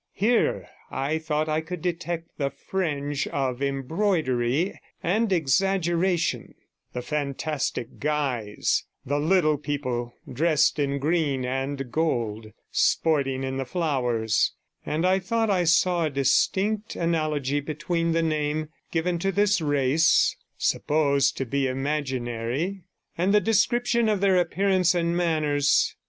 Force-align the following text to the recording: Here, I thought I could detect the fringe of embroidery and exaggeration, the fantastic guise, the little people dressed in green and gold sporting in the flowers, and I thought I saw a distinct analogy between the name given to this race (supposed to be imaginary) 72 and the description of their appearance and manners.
Here, 0.15 0.67
I 0.89 1.19
thought 1.19 1.47
I 1.47 1.61
could 1.61 1.83
detect 1.83 2.39
the 2.39 2.49
fringe 2.49 3.27
of 3.27 3.61
embroidery 3.61 4.79
and 5.03 5.31
exaggeration, 5.31 6.55
the 6.91 7.03
fantastic 7.03 7.99
guise, 7.99 8.83
the 9.05 9.19
little 9.19 9.59
people 9.59 10.15
dressed 10.27 10.79
in 10.79 10.97
green 10.97 11.45
and 11.45 11.91
gold 11.91 12.51
sporting 12.71 13.43
in 13.43 13.57
the 13.57 13.63
flowers, 13.65 14.53
and 14.83 15.05
I 15.05 15.19
thought 15.19 15.51
I 15.51 15.65
saw 15.65 16.05
a 16.05 16.09
distinct 16.09 16.95
analogy 16.95 17.59
between 17.59 18.11
the 18.13 18.23
name 18.23 18.69
given 18.89 19.19
to 19.19 19.31
this 19.31 19.61
race 19.61 20.35
(supposed 20.57 21.37
to 21.37 21.45
be 21.45 21.67
imaginary) 21.67 22.69
72 23.13 23.13
and 23.19 23.33
the 23.35 23.39
description 23.39 24.09
of 24.09 24.19
their 24.19 24.37
appearance 24.37 24.95
and 24.95 25.15
manners. 25.15 25.95